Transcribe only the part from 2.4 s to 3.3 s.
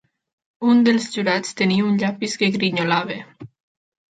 que grinyolava.